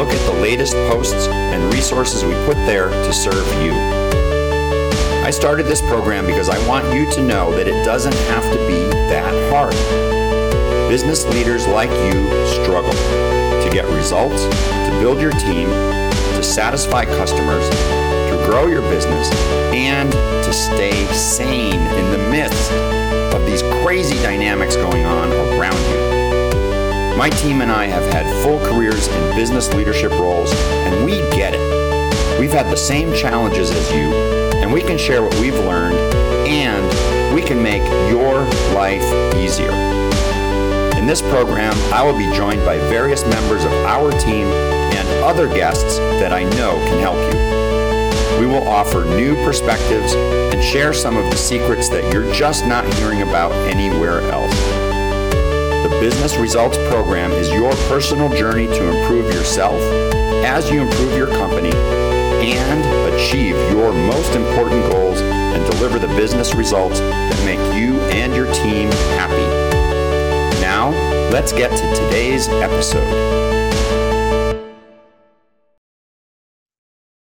look 0.00 0.14
at 0.14 0.32
the 0.32 0.40
latest 0.40 0.72
posts 0.88 1.28
and 1.28 1.74
resources 1.74 2.24
we 2.24 2.32
put 2.46 2.56
there 2.64 2.88
to 2.88 3.12
serve 3.12 3.46
you. 3.62 3.70
I 5.22 5.30
started 5.30 5.66
this 5.66 5.82
program 5.82 6.24
because 6.24 6.48
I 6.48 6.56
want 6.66 6.90
you 6.94 7.04
to 7.10 7.20
know 7.20 7.54
that 7.54 7.68
it 7.68 7.84
doesn't 7.84 8.14
have 8.14 8.42
to 8.44 8.56
be 8.66 8.80
that 9.10 9.30
hard. 9.52 9.74
Business 10.88 11.26
leaders 11.26 11.66
like 11.66 11.90
you 11.90 12.46
struggle 12.62 12.92
to 12.92 13.68
get 13.70 13.84
results, 13.94 14.44
to 14.44 14.96
build 15.02 15.20
your 15.20 15.32
team, 15.32 15.68
to 15.68 16.42
satisfy 16.42 17.04
customers, 17.04 17.68
to 17.68 18.42
grow 18.48 18.68
your 18.68 18.80
business, 18.88 19.30
and 19.74 20.10
to 20.12 20.52
stay 20.54 21.04
sane 21.12 21.74
in 21.74 22.10
the 22.10 22.30
midst 22.30 22.72
of 23.36 23.44
these 23.44 23.60
crazy 23.84 24.16
dynamics 24.22 24.76
going 24.76 25.04
on. 25.04 25.28
My 27.20 27.28
team 27.28 27.60
and 27.60 27.70
I 27.70 27.84
have 27.84 28.10
had 28.14 28.24
full 28.42 28.58
careers 28.60 29.06
in 29.06 29.36
business 29.36 29.70
leadership 29.74 30.10
roles, 30.12 30.50
and 30.54 31.04
we 31.04 31.18
get 31.36 31.52
it. 31.54 32.40
We've 32.40 32.50
had 32.50 32.70
the 32.70 32.78
same 32.78 33.12
challenges 33.12 33.70
as 33.70 33.92
you, 33.92 34.10
and 34.62 34.72
we 34.72 34.80
can 34.80 34.96
share 34.96 35.22
what 35.22 35.34
we've 35.34 35.52
learned, 35.52 35.98
and 36.48 37.34
we 37.34 37.42
can 37.42 37.62
make 37.62 37.82
your 38.08 38.44
life 38.72 39.04
easier. 39.36 39.70
In 40.96 41.04
this 41.04 41.20
program, 41.20 41.74
I 41.92 42.02
will 42.02 42.16
be 42.16 42.34
joined 42.34 42.64
by 42.64 42.78
various 42.88 43.22
members 43.26 43.66
of 43.66 43.72
our 43.84 44.10
team 44.12 44.46
and 44.46 45.06
other 45.22 45.46
guests 45.46 45.98
that 45.98 46.32
I 46.32 46.44
know 46.44 46.76
can 46.86 47.00
help 47.00 47.18
you. 47.34 48.40
We 48.40 48.46
will 48.46 48.66
offer 48.66 49.04
new 49.04 49.34
perspectives 49.44 50.14
and 50.14 50.64
share 50.64 50.94
some 50.94 51.18
of 51.18 51.30
the 51.30 51.36
secrets 51.36 51.90
that 51.90 52.14
you're 52.14 52.32
just 52.32 52.66
not 52.66 52.90
hearing 52.94 53.20
about 53.20 53.52
anywhere 53.68 54.22
else. 54.30 54.79
Business 56.00 56.38
Results 56.38 56.78
Program 56.88 57.30
is 57.32 57.50
your 57.50 57.72
personal 57.90 58.30
journey 58.30 58.66
to 58.66 58.88
improve 58.88 59.34
yourself 59.34 59.78
as 60.46 60.70
you 60.70 60.80
improve 60.80 61.14
your 61.14 61.26
company 61.26 61.76
and 61.76 63.14
achieve 63.14 63.54
your 63.70 63.92
most 63.92 64.34
important 64.34 64.80
goals 64.90 65.20
and 65.20 65.70
deliver 65.70 65.98
the 65.98 66.08
business 66.16 66.54
results 66.54 67.00
that 67.00 67.44
make 67.44 67.58
you 67.78 68.00
and 68.12 68.34
your 68.34 68.46
team 68.54 68.90
happy. 69.18 69.46
Now, 70.62 70.88
let's 71.30 71.52
get 71.52 71.68
to 71.70 71.94
today's 71.94 72.48
episode. 72.48 73.04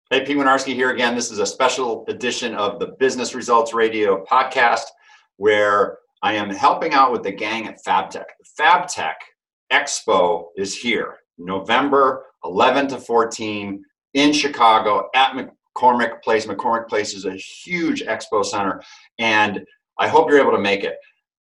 Hey, 0.09 0.23
Pete 0.23 0.37
Winiarski 0.37 0.73
here 0.73 0.91
again. 0.91 1.13
This 1.13 1.29
is 1.29 1.39
a 1.39 1.45
special 1.45 2.05
edition 2.07 2.55
of 2.55 2.79
the 2.79 2.95
Business 2.99 3.35
Results 3.35 3.73
Radio 3.73 4.23
podcast 4.23 4.85
where 5.35 5.97
I 6.23 6.33
am 6.33 6.51
helping 6.51 6.93
out 6.93 7.11
with 7.11 7.23
the 7.23 7.31
gang 7.31 7.67
at 7.67 7.83
FabTech. 7.83 8.25
FabTech 8.59 9.15
Expo 9.71 10.45
is 10.55 10.77
here, 10.77 11.17
November 11.39 12.25
11 12.43 12.89
to 12.89 12.97
14 12.99 13.83
in 14.13 14.33
Chicago 14.33 15.09
at 15.15 15.33
McCormick 15.33 16.21
Place. 16.21 16.45
McCormick 16.45 16.87
Place 16.87 17.15
is 17.15 17.25
a 17.25 17.33
huge 17.33 18.03
expo 18.03 18.45
center, 18.45 18.81
and 19.17 19.61
I 19.97 20.07
hope 20.07 20.29
you're 20.29 20.39
able 20.39 20.51
to 20.51 20.59
make 20.59 20.83
it. 20.83 20.97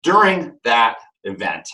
During 0.04 0.60
that 0.64 0.98
event, 1.24 1.68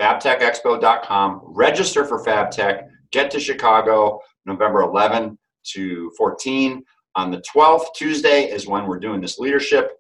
fabtechexpo.com 0.01 1.43
register 1.45 2.05
for 2.05 2.25
fabtech 2.25 2.89
get 3.13 3.31
to 3.31 3.41
Chicago 3.41 4.21
November 4.47 4.83
11 4.83 5.39
to 5.75 6.11
14. 6.17 6.83
On 7.15 7.31
the 7.31 7.43
12th, 7.55 7.87
Tuesday, 7.95 8.51
is 8.51 8.67
when 8.67 8.87
we're 8.87 8.99
doing 8.99 9.21
this 9.21 9.39
leadership 9.39 9.93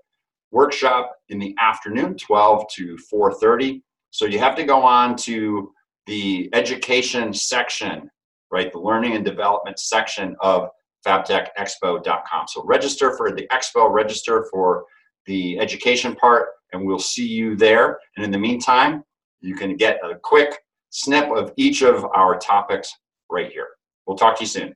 workshop 0.50 1.12
in 1.28 1.38
the 1.38 1.54
afternoon, 1.60 2.16
12 2.16 2.64
to 2.74 2.98
4.30. 3.12 3.82
So 4.10 4.26
you 4.26 4.38
have 4.38 4.56
to 4.56 4.64
go 4.64 4.82
on 4.82 5.16
to 5.16 5.72
the 6.06 6.50
education 6.52 7.32
section, 7.32 8.10
right, 8.50 8.72
the 8.72 8.78
learning 8.78 9.14
and 9.14 9.24
development 9.24 9.78
section 9.78 10.36
of 10.40 10.68
fabtechexpo.com. 11.06 12.46
So 12.48 12.64
register 12.64 13.16
for 13.16 13.32
the 13.32 13.46
expo, 13.48 13.90
register 13.90 14.46
for 14.50 14.84
the 15.26 15.58
education 15.58 16.14
part, 16.16 16.48
and 16.72 16.84
we'll 16.84 16.98
see 16.98 17.26
you 17.26 17.56
there. 17.56 17.98
And 18.16 18.24
in 18.24 18.30
the 18.30 18.38
meantime, 18.38 19.04
you 19.40 19.54
can 19.54 19.76
get 19.76 20.00
a 20.04 20.14
quick 20.22 20.58
snip 20.90 21.30
of 21.30 21.52
each 21.56 21.82
of 21.82 22.04
our 22.14 22.38
topics 22.38 22.94
right 23.32 23.50
here. 23.50 23.69
We'll 24.06 24.16
talk 24.16 24.37
to 24.37 24.44
you 24.44 24.48
soon. 24.48 24.75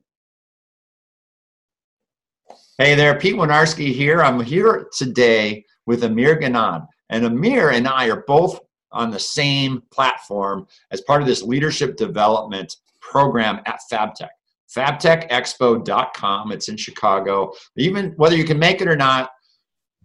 Hey 2.77 2.95
there, 2.95 3.17
Pete 3.17 3.35
Winiarski 3.35 3.93
here. 3.93 4.21
I'm 4.21 4.39
here 4.39 4.87
today 4.95 5.63
with 5.85 6.03
Amir 6.03 6.39
Ghannad. 6.39 6.85
And 7.09 7.25
Amir 7.25 7.71
and 7.71 7.87
I 7.87 8.09
are 8.09 8.23
both 8.27 8.59
on 8.91 9.11
the 9.11 9.19
same 9.19 9.81
platform 9.91 10.67
as 10.91 11.01
part 11.01 11.21
of 11.21 11.27
this 11.27 11.41
leadership 11.41 11.95
development 11.95 12.75
program 13.01 13.61
at 13.65 13.79
FabTech. 13.91 14.29
FabTechExpo.com. 14.75 16.51
It's 16.51 16.67
in 16.67 16.77
Chicago. 16.77 17.53
Even 17.77 18.11
whether 18.17 18.35
you 18.35 18.43
can 18.43 18.59
make 18.59 18.81
it 18.81 18.87
or 18.87 18.97
not, 18.97 19.31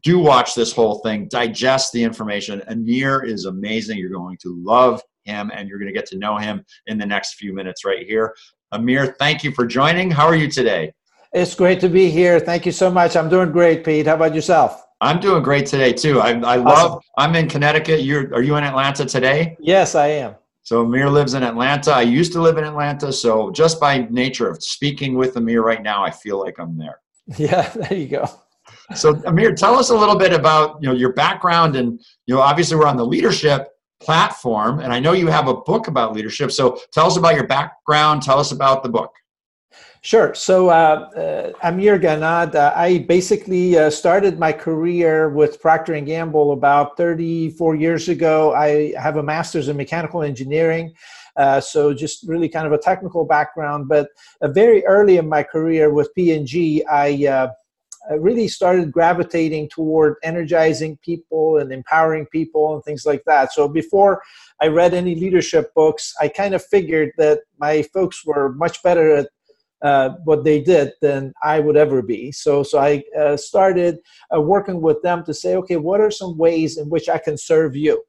do 0.02 0.18
watch 0.18 0.54
this 0.54 0.72
whole 0.72 0.98
thing, 1.00 1.28
digest 1.28 1.92
the 1.92 2.02
information. 2.02 2.62
Amir 2.68 3.22
is 3.22 3.44
amazing. 3.44 3.98
You're 3.98 4.10
going 4.10 4.38
to 4.38 4.60
love 4.64 5.00
him 5.24 5.50
and 5.54 5.68
you're 5.68 5.78
going 5.78 5.92
to 5.92 5.98
get 5.98 6.06
to 6.06 6.18
know 6.18 6.36
him 6.36 6.64
in 6.86 6.98
the 6.98 7.06
next 7.06 7.34
few 7.34 7.52
minutes 7.52 7.84
right 7.84 8.06
here. 8.06 8.34
Amir, 8.72 9.16
thank 9.18 9.44
you 9.44 9.52
for 9.52 9.66
joining. 9.66 10.10
How 10.10 10.26
are 10.26 10.34
you 10.34 10.48
today? 10.48 10.92
It's 11.32 11.54
great 11.54 11.80
to 11.80 11.88
be 11.88 12.10
here. 12.10 12.38
Thank 12.40 12.66
you 12.66 12.72
so 12.72 12.90
much. 12.90 13.16
I'm 13.16 13.28
doing 13.28 13.52
great, 13.52 13.84
Pete. 13.84 14.06
How 14.06 14.14
about 14.14 14.34
yourself? 14.34 14.82
I'm 15.00 15.18
doing 15.18 15.42
great 15.42 15.66
today 15.66 15.92
too. 15.92 16.20
I, 16.20 16.30
I 16.40 16.56
love. 16.56 17.02
I'm 17.18 17.34
in 17.34 17.48
Connecticut. 17.48 18.02
You're 18.02 18.32
are 18.34 18.42
you 18.42 18.56
in 18.56 18.64
Atlanta 18.64 19.04
today? 19.04 19.56
Yes, 19.58 19.94
I 19.94 20.06
am. 20.08 20.36
So 20.62 20.82
Amir 20.82 21.10
lives 21.10 21.34
in 21.34 21.42
Atlanta. 21.42 21.92
I 21.92 22.02
used 22.02 22.32
to 22.34 22.40
live 22.40 22.56
in 22.56 22.64
Atlanta. 22.64 23.12
So 23.12 23.50
just 23.50 23.80
by 23.80 24.06
nature 24.10 24.48
of 24.48 24.62
speaking 24.62 25.16
with 25.16 25.36
Amir 25.36 25.62
right 25.62 25.82
now, 25.82 26.04
I 26.04 26.10
feel 26.10 26.38
like 26.38 26.58
I'm 26.58 26.78
there. 26.78 27.00
Yeah, 27.38 27.68
there 27.70 27.98
you 27.98 28.08
go. 28.08 28.26
So 28.94 29.20
Amir, 29.26 29.54
tell 29.54 29.76
us 29.76 29.90
a 29.90 29.96
little 29.96 30.16
bit 30.16 30.32
about 30.32 30.80
you 30.82 30.88
know 30.88 30.94
your 30.94 31.12
background 31.14 31.76
and 31.76 32.00
you 32.26 32.34
know 32.34 32.40
obviously 32.40 32.76
we're 32.76 32.86
on 32.86 32.96
the 32.96 33.06
leadership 33.06 33.71
platform. 34.02 34.80
And 34.80 34.92
I 34.92 35.00
know 35.00 35.12
you 35.12 35.28
have 35.28 35.48
a 35.48 35.54
book 35.54 35.88
about 35.88 36.12
leadership. 36.12 36.52
So 36.52 36.78
tell 36.92 37.06
us 37.06 37.16
about 37.16 37.34
your 37.34 37.46
background. 37.46 38.22
Tell 38.22 38.38
us 38.38 38.52
about 38.52 38.82
the 38.82 38.88
book. 38.88 39.12
Sure. 40.04 40.34
So 40.34 40.68
uh, 40.68 40.72
uh, 40.72 41.52
Amir 41.62 41.96
Ghannad, 41.96 42.56
uh, 42.56 42.72
I 42.74 42.98
basically 42.98 43.78
uh, 43.78 43.88
started 43.88 44.36
my 44.36 44.52
career 44.52 45.28
with 45.28 45.60
Procter 45.60 45.98
& 46.00 46.02
Gamble 46.02 46.52
about 46.52 46.96
34 46.96 47.76
years 47.76 48.08
ago. 48.08 48.52
I 48.52 48.92
have 48.98 49.16
a 49.16 49.22
master's 49.22 49.68
in 49.68 49.76
mechanical 49.76 50.22
engineering. 50.24 50.92
Uh, 51.36 51.60
so 51.60 51.94
just 51.94 52.26
really 52.26 52.48
kind 52.48 52.66
of 52.66 52.72
a 52.72 52.78
technical 52.78 53.24
background, 53.24 53.88
but 53.88 54.08
uh, 54.42 54.48
very 54.48 54.84
early 54.86 55.16
in 55.18 55.28
my 55.28 55.42
career 55.42 55.92
with 55.92 56.12
P&G, 56.14 56.84
I 56.90 57.06
I 57.06 57.48
really 58.18 58.48
started 58.48 58.92
gravitating 58.92 59.68
toward 59.68 60.16
energizing 60.22 60.98
people 61.02 61.58
and 61.58 61.72
empowering 61.72 62.26
people 62.26 62.74
and 62.74 62.84
things 62.84 63.06
like 63.06 63.22
that. 63.26 63.52
So 63.52 63.68
before 63.68 64.22
I 64.60 64.66
read 64.68 64.94
any 64.94 65.14
leadership 65.14 65.72
books, 65.74 66.12
I 66.20 66.28
kind 66.28 66.54
of 66.54 66.64
figured 66.64 67.12
that 67.18 67.40
my 67.58 67.82
folks 67.94 68.24
were 68.24 68.52
much 68.52 68.82
better 68.82 69.16
at 69.16 69.28
uh, 69.82 70.10
what 70.24 70.44
they 70.44 70.60
did 70.60 70.92
than 71.00 71.32
I 71.42 71.58
would 71.58 71.76
ever 71.76 72.02
be. 72.02 72.30
So, 72.30 72.62
so 72.62 72.78
I 72.78 73.02
uh, 73.18 73.36
started 73.36 73.98
uh, 74.34 74.40
working 74.40 74.80
with 74.80 75.02
them 75.02 75.24
to 75.24 75.34
say, 75.34 75.56
okay, 75.56 75.76
what 75.76 76.00
are 76.00 76.10
some 76.10 76.38
ways 76.38 76.78
in 76.78 76.88
which 76.88 77.08
I 77.08 77.18
can 77.18 77.36
serve 77.36 77.74
you? 77.74 78.02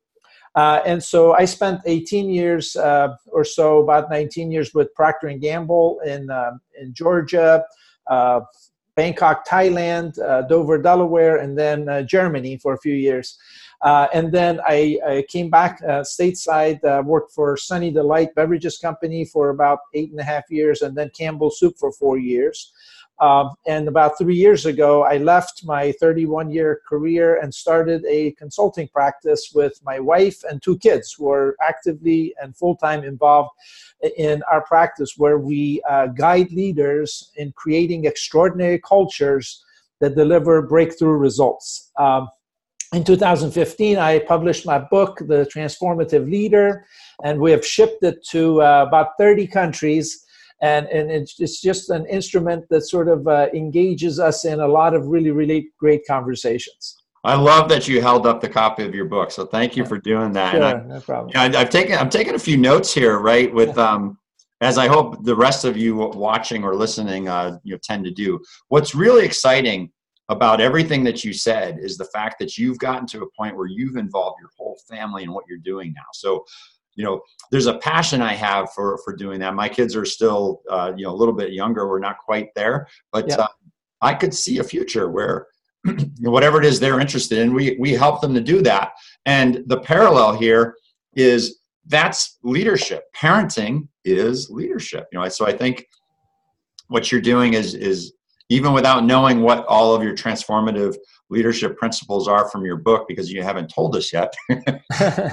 Uh, 0.56 0.82
and 0.86 1.04
so 1.04 1.34
I 1.34 1.46
spent 1.46 1.82
18 1.86 2.30
years 2.30 2.76
uh, 2.76 3.16
or 3.26 3.44
so, 3.44 3.82
about 3.82 4.12
19 4.12 4.52
years 4.52 4.74
with 4.74 4.94
Procter 4.94 5.28
and 5.28 5.42
Gamble 5.42 6.00
in 6.06 6.30
um, 6.30 6.62
in 6.80 6.94
Georgia, 6.94 7.64
uh, 8.08 8.42
Bangkok, 8.96 9.48
Thailand, 9.48 10.20
uh, 10.22 10.44
Dover, 10.44 10.78
Delaware, 10.78 11.38
and 11.38 11.58
then 11.58 11.90
uh, 11.90 12.04
Germany 12.04 12.58
for 12.58 12.74
a 12.74 12.78
few 12.80 12.94
years. 12.94 13.38
Uh, 13.84 14.08
and 14.14 14.32
then 14.32 14.60
I, 14.66 14.98
I 15.06 15.26
came 15.28 15.50
back 15.50 15.82
stateside, 15.82 16.80
worked 17.04 17.34
for 17.34 17.58
Sunny 17.58 17.92
Delight 17.92 18.34
Beverages 18.34 18.78
Company 18.78 19.26
for 19.26 19.50
about 19.50 19.80
eight 19.94 20.12
and 20.12 20.20
a 20.20 20.24
half 20.24 20.44
years, 20.50 20.82
and 20.82 20.96
then 20.96 21.10
Campbell 21.10 21.52
Soup 21.52 21.78
for 21.78 21.92
four 21.92 22.18
years. 22.18 22.72
Um, 23.20 23.52
and 23.68 23.88
about 23.88 24.18
three 24.18 24.36
years 24.36 24.66
ago, 24.66 25.04
I 25.04 25.18
left 25.18 25.64
my 25.64 25.92
31 25.94 26.50
year 26.50 26.82
career 26.88 27.40
and 27.42 27.54
started 27.54 28.04
a 28.06 28.32
consulting 28.32 28.88
practice 28.88 29.52
with 29.54 29.80
my 29.84 30.00
wife 30.00 30.44
and 30.50 30.62
two 30.62 30.78
kids 30.80 31.14
who 31.14 31.30
are 31.30 31.56
actively 31.62 32.34
and 32.42 32.56
full 32.56 32.76
time 32.76 33.04
involved 33.04 33.52
in 34.18 34.42
our 34.52 34.62
practice, 34.62 35.14
where 35.16 35.38
we 35.38 35.82
uh, 35.90 36.08
guide 36.08 36.52
leaders 36.52 37.32
in 37.38 37.54
creating 37.54 38.06
extraordinary 38.06 38.80
cultures 38.80 39.64
that 40.00 40.16
deliver 40.16 40.62
breakthrough 40.62 41.16
results. 41.16 41.92
Um, 41.98 42.28
in 42.94 43.04
2015, 43.04 43.98
I 43.98 44.20
published 44.20 44.66
my 44.66 44.80
book, 44.80 45.18
The 45.20 45.50
Transformative 45.54 46.30
Leader, 46.30 46.86
and 47.24 47.40
we 47.40 47.52
have 47.52 47.66
shipped 47.66 48.04
it 48.04 48.24
to 48.30 48.62
uh, 48.62 48.86
about 48.88 49.10
30 49.18 49.48
countries 49.48 50.24
and 50.64 50.88
and 50.88 51.12
it's, 51.12 51.40
it's 51.40 51.62
just 51.62 51.90
an 51.90 52.06
instrument 52.06 52.66
that 52.70 52.82
sort 52.82 53.10
of 53.10 53.28
uh, 53.28 53.48
engages 53.54 54.20
us 54.20 54.46
in 54.46 54.62
a 54.62 54.68
lot 54.68 54.94
of 54.96 55.08
really 55.08 55.32
really 55.32 55.70
great 55.78 56.02
conversations. 56.08 56.98
I 57.26 57.36
love 57.36 57.70
that 57.70 57.88
you 57.88 58.02
held 58.02 58.26
up 58.26 58.42
the 58.42 58.50
copy 58.50 58.84
of 58.84 58.96
your 58.96 59.06
book, 59.06 59.32
so 59.32 59.46
thank 59.46 59.78
you 59.78 59.86
for 59.86 59.98
doing 59.98 60.32
that. 60.34 60.52
Sure, 60.54 60.64
I, 60.64 60.84
no 60.86 61.02
problem. 61.02 61.30
You 61.30 61.50
know, 61.50 61.58
I, 61.58 61.62
have 61.62 61.70
taken 61.70 61.98
I'm 61.98 62.10
taking 62.10 62.36
a 62.36 62.40
few 62.40 62.58
notes 62.58 62.94
here, 62.94 63.20
right? 63.20 63.54
With 63.54 63.78
um, 63.78 64.18
as 64.62 64.78
I 64.78 64.88
hope 64.88 65.24
the 65.24 65.36
rest 65.36 65.66
of 65.66 65.76
you 65.76 65.96
watching 65.96 66.64
or 66.64 66.76
listening, 66.76 67.28
uh, 67.28 67.58
you 67.64 67.74
know, 67.74 67.80
tend 67.84 68.06
to 68.06 68.12
do. 68.12 68.40
What's 68.70 68.96
really 68.96 69.26
exciting 69.26 69.92
about 70.30 70.62
everything 70.62 71.04
that 71.04 71.24
you 71.24 71.34
said 71.34 71.80
is 71.80 71.98
the 71.98 72.06
fact 72.06 72.40
that 72.40 72.58
you've 72.58 72.80
gotten 72.80 73.06
to 73.08 73.24
a 73.24 73.30
point 73.38 73.56
where 73.56 73.68
you've 73.68 73.98
involved 73.98 74.38
your 74.40 74.50
whole 74.58 74.78
family 74.90 75.24
in 75.24 75.34
what 75.34 75.46
you're 75.48 75.58
doing 75.58 75.94
now. 75.94 76.06
So 76.14 76.46
you 76.96 77.04
know 77.04 77.22
there's 77.52 77.66
a 77.66 77.78
passion 77.80 78.22
i 78.22 78.34
have 78.34 78.72
for 78.74 79.00
for 79.04 79.16
doing 79.16 79.40
that. 79.40 79.56
My 79.56 79.68
kids 79.68 79.96
are 79.96 80.06
still 80.06 80.62
uh, 80.70 80.94
you 80.96 81.06
know 81.06 81.12
a 81.12 81.16
little 81.16 81.34
bit 81.34 81.52
younger. 81.52 81.88
We're 81.88 82.00
not 82.00 82.18
quite 82.20 82.50
there 82.56 82.88
but 83.12 83.28
yeah. 83.28 83.36
uh, 83.36 83.48
i 84.02 84.14
could 84.14 84.34
see 84.34 84.60
a 84.60 84.64
future 84.64 85.10
where 85.10 85.48
whatever 86.20 86.60
it 86.60 86.66
is 86.66 86.80
they're 86.80 87.00
interested 87.00 87.40
in 87.40 87.54
we 87.54 87.76
we 87.80 87.92
help 87.92 88.22
them 88.22 88.34
to 88.34 88.42
do 88.42 88.62
that. 88.62 88.92
And 89.26 89.64
the 89.68 89.80
parallel 89.80 90.36
here 90.38 90.76
is 91.16 91.60
that's 91.88 92.40
leadership. 92.44 93.04
Parenting 93.16 93.88
is 94.06 94.50
leadership. 94.50 95.08
You 95.12 95.20
know 95.20 95.28
so 95.30 95.46
i 95.46 95.52
think 95.52 95.88
what 96.88 97.12
you're 97.12 97.22
doing 97.22 97.56
is 97.56 97.74
is 97.74 98.14
even 98.54 98.72
without 98.72 99.04
knowing 99.04 99.42
what 99.42 99.66
all 99.66 99.96
of 99.96 100.04
your 100.04 100.16
transformative 100.16 100.96
leadership 101.32 101.76
principles 101.76 102.28
are 102.28 102.48
from 102.50 102.64
your 102.64 102.78
book 102.78 103.08
because 103.08 103.32
you 103.32 103.42
haven't 103.42 103.68
told 103.68 103.96
us 103.96 104.14
yet. 104.14 104.32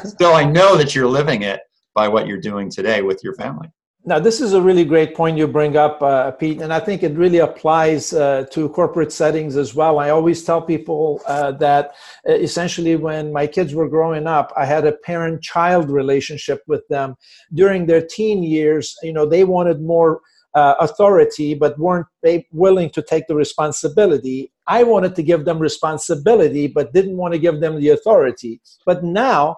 Still, 0.04 0.32
I 0.32 0.44
know 0.44 0.76
that 0.78 0.94
you're 0.94 1.06
living 1.06 1.42
it 1.42 1.60
by 1.94 2.08
what 2.08 2.26
you're 2.26 2.40
doing 2.40 2.70
today 2.70 3.02
with 3.02 3.22
your 3.22 3.34
family. 3.34 3.68
Now, 4.06 4.18
this 4.18 4.40
is 4.40 4.54
a 4.54 4.62
really 4.62 4.86
great 4.86 5.14
point 5.14 5.36
you 5.36 5.46
bring 5.46 5.76
up, 5.76 6.02
uh, 6.02 6.30
Pete, 6.30 6.62
and 6.62 6.72
I 6.72 6.80
think 6.80 7.02
it 7.02 7.12
really 7.18 7.38
applies 7.38 8.14
uh, 8.14 8.46
to 8.52 8.70
corporate 8.70 9.12
settings 9.12 9.58
as 9.58 9.74
well. 9.74 9.98
I 9.98 10.08
always 10.08 10.42
tell 10.42 10.62
people 10.62 11.20
uh, 11.26 11.52
that 11.52 11.92
uh, 12.26 12.32
essentially 12.32 12.96
when 12.96 13.30
my 13.30 13.46
kids 13.46 13.74
were 13.74 13.90
growing 13.90 14.26
up, 14.26 14.54
I 14.56 14.64
had 14.64 14.86
a 14.86 14.92
parent 14.92 15.42
child 15.42 15.90
relationship 15.90 16.62
with 16.66 16.88
them. 16.88 17.16
During 17.52 17.84
their 17.84 18.00
teen 18.00 18.42
years, 18.42 18.96
you 19.02 19.12
know, 19.12 19.26
they 19.26 19.44
wanted 19.44 19.82
more 19.82 20.22
uh, 20.54 20.74
authority 20.80 21.54
but 21.54 21.78
weren't 21.78 22.06
they 22.22 22.46
willing 22.52 22.90
to 22.90 23.02
take 23.02 23.26
the 23.26 23.34
responsibility. 23.34 24.52
I 24.66 24.82
wanted 24.82 25.14
to 25.16 25.22
give 25.22 25.44
them 25.44 25.58
responsibility 25.58 26.66
but 26.66 26.92
didn't 26.92 27.16
want 27.16 27.34
to 27.34 27.38
give 27.38 27.60
them 27.60 27.80
the 27.80 27.90
authority. 27.90 28.60
But 28.84 29.04
now 29.04 29.56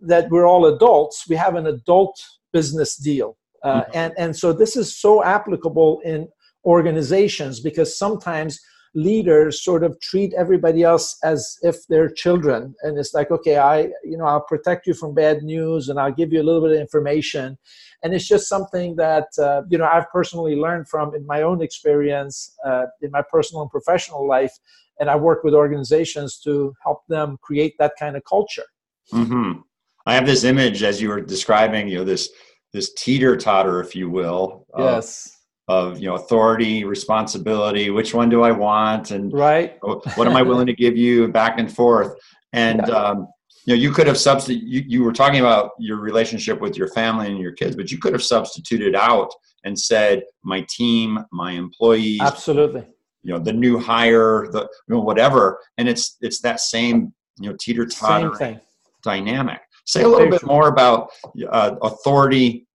that 0.00 0.30
we're 0.30 0.46
all 0.46 0.66
adults, 0.66 1.28
we 1.28 1.36
have 1.36 1.56
an 1.56 1.66
adult 1.66 2.22
business 2.52 2.96
deal. 2.96 3.36
Uh, 3.62 3.82
mm-hmm. 3.82 3.90
and, 3.94 4.14
and 4.16 4.36
so 4.36 4.52
this 4.52 4.76
is 4.76 4.96
so 4.96 5.22
applicable 5.22 6.00
in 6.04 6.26
organizations 6.64 7.60
because 7.60 7.98
sometimes 7.98 8.60
leaders 8.94 9.62
sort 9.62 9.84
of 9.84 9.98
treat 10.00 10.34
everybody 10.34 10.82
else 10.82 11.16
as 11.22 11.56
if 11.62 11.76
they're 11.88 12.10
children 12.10 12.74
and 12.82 12.98
it's 12.98 13.14
like 13.14 13.30
okay 13.30 13.56
i 13.56 13.82
you 14.02 14.16
know 14.16 14.24
i'll 14.24 14.40
protect 14.40 14.86
you 14.86 14.94
from 14.94 15.14
bad 15.14 15.42
news 15.44 15.88
and 15.88 16.00
i'll 16.00 16.12
give 16.12 16.32
you 16.32 16.40
a 16.40 16.42
little 16.42 16.60
bit 16.60 16.72
of 16.72 16.80
information 16.80 17.56
and 18.02 18.14
it's 18.14 18.26
just 18.26 18.48
something 18.48 18.96
that 18.96 19.26
uh, 19.38 19.62
you 19.68 19.78
know 19.78 19.84
I've 19.84 20.10
personally 20.10 20.56
learned 20.56 20.88
from 20.88 21.14
in 21.14 21.26
my 21.26 21.42
own 21.42 21.62
experience 21.62 22.56
uh, 22.64 22.86
in 23.02 23.10
my 23.10 23.22
personal 23.30 23.62
and 23.62 23.70
professional 23.70 24.26
life, 24.26 24.52
and 24.98 25.10
I 25.10 25.16
work 25.16 25.44
with 25.44 25.54
organizations 25.54 26.40
to 26.44 26.74
help 26.82 27.02
them 27.08 27.38
create 27.42 27.74
that 27.78 27.92
kind 27.98 28.16
of 28.16 28.22
culture. 28.24 28.66
Mm-hmm. 29.12 29.60
I 30.06 30.14
have 30.14 30.26
this 30.26 30.44
image 30.44 30.82
as 30.82 31.00
you 31.00 31.10
were 31.10 31.20
describing, 31.20 31.88
you 31.88 31.98
know, 31.98 32.04
this 32.04 32.30
this 32.72 32.92
teeter 32.94 33.36
totter, 33.36 33.80
if 33.80 33.94
you 33.94 34.08
will. 34.08 34.66
Yes. 34.78 35.36
Of, 35.70 36.00
you 36.00 36.08
know 36.08 36.16
authority, 36.16 36.82
responsibility. 36.84 37.90
Which 37.90 38.12
one 38.12 38.28
do 38.28 38.42
I 38.42 38.50
want? 38.50 39.12
And 39.12 39.32
right. 39.32 39.78
what 39.82 40.26
am 40.26 40.36
I 40.36 40.42
willing 40.42 40.66
to 40.66 40.74
give 40.74 40.96
you? 40.96 41.28
Back 41.28 41.60
and 41.60 41.72
forth. 41.72 42.18
And 42.52 42.82
yeah. 42.88 42.94
um, 42.94 43.28
you 43.64 43.74
know 43.74 43.80
you 43.80 43.92
could 43.92 44.06
have 44.06 44.18
substitute 44.18 44.62
you, 44.62 44.84
you 44.86 45.04
were 45.04 45.12
talking 45.12 45.40
about 45.40 45.72
your 45.78 45.98
relationship 45.98 46.60
with 46.60 46.76
your 46.76 46.88
family 46.88 47.28
and 47.28 47.38
your 47.38 47.52
kids 47.52 47.76
but 47.76 47.90
you 47.90 47.98
could 47.98 48.12
have 48.12 48.22
substituted 48.22 48.94
out 48.94 49.32
and 49.64 49.78
said 49.78 50.22
my 50.42 50.64
team 50.68 51.24
my 51.32 51.52
employees 51.52 52.20
absolutely 52.20 52.84
you 53.22 53.32
know 53.32 53.38
the 53.38 53.52
new 53.52 53.78
hire 53.78 54.48
the 54.50 54.60
you 54.60 54.94
know 54.94 55.00
whatever 55.00 55.58
and 55.78 55.88
it's 55.88 56.16
it's 56.20 56.40
that 56.40 56.60
same 56.60 57.12
you 57.38 57.50
know 57.50 57.56
teeter 57.60 57.86
totter 57.86 58.60
dynamic 59.02 59.60
say 59.86 60.02
a 60.02 60.08
little 60.08 60.30
bit 60.30 60.44
more 60.44 60.68
about 60.68 61.10
uh, 61.50 61.74
authority 61.82 62.66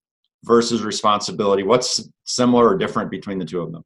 versus 0.45 0.83
responsibility 0.83 1.63
what's 1.63 2.09
similar 2.24 2.69
or 2.69 2.77
different 2.77 3.09
between 3.12 3.39
the 3.39 3.45
two 3.45 3.62
of 3.62 3.71
them 3.71 3.83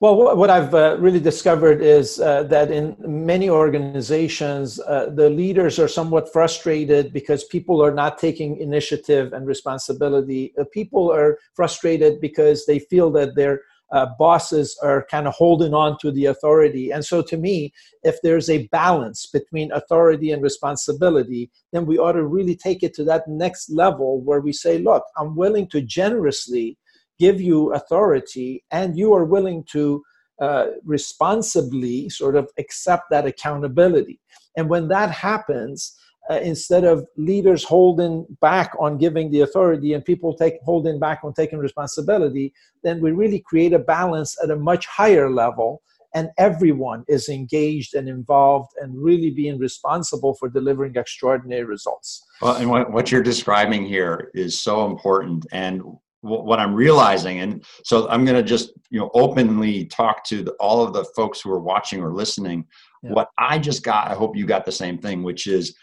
well, 0.00 0.36
what 0.36 0.50
I've 0.50 0.74
uh, 0.74 0.96
really 0.98 1.20
discovered 1.20 1.80
is 1.80 2.20
uh, 2.20 2.42
that 2.44 2.70
in 2.70 2.96
many 2.98 3.48
organizations, 3.48 4.80
uh, 4.80 5.10
the 5.14 5.30
leaders 5.30 5.78
are 5.78 5.88
somewhat 5.88 6.32
frustrated 6.32 7.12
because 7.12 7.44
people 7.44 7.82
are 7.82 7.94
not 7.94 8.18
taking 8.18 8.58
initiative 8.58 9.32
and 9.32 9.46
responsibility. 9.46 10.52
Uh, 10.58 10.64
people 10.72 11.12
are 11.12 11.38
frustrated 11.54 12.20
because 12.20 12.66
they 12.66 12.80
feel 12.80 13.10
that 13.12 13.36
their 13.36 13.62
uh, 13.94 14.06
bosses 14.18 14.76
are 14.82 15.06
kind 15.08 15.28
of 15.28 15.34
holding 15.34 15.72
on 15.72 15.96
to 16.00 16.10
the 16.10 16.26
authority. 16.26 16.90
And 16.90 17.04
so, 17.04 17.22
to 17.22 17.36
me, 17.36 17.72
if 18.02 18.16
there's 18.22 18.50
a 18.50 18.66
balance 18.66 19.26
between 19.26 19.70
authority 19.70 20.32
and 20.32 20.42
responsibility, 20.42 21.50
then 21.72 21.86
we 21.86 21.96
ought 21.96 22.12
to 22.12 22.26
really 22.26 22.56
take 22.56 22.82
it 22.82 22.92
to 22.94 23.04
that 23.04 23.28
next 23.28 23.70
level 23.70 24.20
where 24.20 24.40
we 24.40 24.52
say, 24.52 24.78
look, 24.78 25.04
I'm 25.16 25.36
willing 25.36 25.68
to 25.68 25.80
generously 25.80 26.76
give 27.20 27.40
you 27.40 27.72
authority 27.72 28.64
and 28.72 28.98
you 28.98 29.14
are 29.14 29.24
willing 29.24 29.64
to 29.70 30.02
uh, 30.40 30.66
responsibly 30.84 32.08
sort 32.08 32.34
of 32.34 32.50
accept 32.58 33.04
that 33.10 33.26
accountability. 33.26 34.20
And 34.56 34.68
when 34.68 34.88
that 34.88 35.12
happens, 35.12 35.96
uh, 36.30 36.40
instead 36.42 36.84
of 36.84 37.06
leaders 37.16 37.64
holding 37.64 38.26
back 38.40 38.72
on 38.80 38.96
giving 38.96 39.30
the 39.30 39.40
authority 39.40 39.92
and 39.92 40.04
people 40.04 40.34
take 40.34 40.54
holding 40.64 40.98
back 40.98 41.20
on 41.22 41.32
taking 41.34 41.58
responsibility, 41.58 42.52
then 42.82 43.00
we 43.00 43.12
really 43.12 43.40
create 43.40 43.72
a 43.72 43.78
balance 43.78 44.36
at 44.42 44.50
a 44.50 44.56
much 44.56 44.86
higher 44.86 45.30
level 45.30 45.82
and 46.14 46.30
everyone 46.38 47.04
is 47.08 47.28
engaged 47.28 47.94
and 47.94 48.08
involved 48.08 48.70
and 48.80 48.96
really 48.96 49.30
being 49.30 49.58
responsible 49.58 50.34
for 50.34 50.48
delivering 50.48 50.94
extraordinary 50.96 51.64
results. 51.64 52.24
Well, 52.40 52.54
and 52.54 52.70
what, 52.70 52.92
what 52.92 53.10
you're 53.10 53.22
describing 53.22 53.84
here 53.84 54.30
is 54.32 54.62
so 54.62 54.86
important. 54.86 55.44
And 55.52 55.82
what 56.20 56.58
I'm 56.58 56.74
realizing, 56.74 57.40
and 57.40 57.64
so 57.84 58.08
I'm 58.08 58.24
going 58.24 58.36
to 58.36 58.42
just 58.42 58.72
you 58.88 58.98
know 58.98 59.10
openly 59.12 59.84
talk 59.86 60.24
to 60.24 60.42
the, 60.42 60.52
all 60.52 60.82
of 60.82 60.94
the 60.94 61.04
folks 61.16 61.40
who 61.42 61.50
are 61.50 61.60
watching 61.60 62.00
or 62.00 62.14
listening. 62.14 62.64
Yeah. 63.02 63.12
What 63.12 63.28
I 63.36 63.58
just 63.58 63.82
got, 63.82 64.10
I 64.10 64.14
hope 64.14 64.34
you 64.34 64.46
got 64.46 64.64
the 64.64 64.72
same 64.72 64.96
thing, 64.96 65.22
which 65.22 65.46
is 65.46 65.76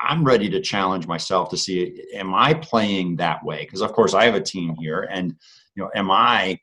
I'm 0.00 0.24
ready 0.24 0.48
to 0.50 0.60
challenge 0.60 1.06
myself 1.06 1.50
to 1.50 1.56
see 1.56 2.04
am 2.14 2.34
I 2.34 2.54
playing 2.54 3.16
that 3.16 3.44
way? 3.44 3.60
Because 3.64 3.80
of 3.80 3.92
course 3.92 4.14
I 4.14 4.24
have 4.24 4.34
a 4.34 4.40
team 4.40 4.76
here, 4.78 5.08
and 5.10 5.34
you 5.74 5.82
know, 5.82 5.90
am 5.94 6.10
I 6.10 6.58